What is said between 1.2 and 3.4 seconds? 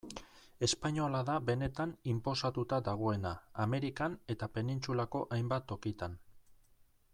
da benetan inposatuta dagoena,